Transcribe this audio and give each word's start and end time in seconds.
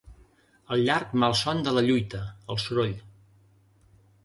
El 0.75 0.81
llarg 0.87 1.13
malson 1.25 1.61
de 1.67 1.75
la 1.77 1.85
lluita, 1.89 2.23
el 2.55 2.61
soroll 2.65 2.99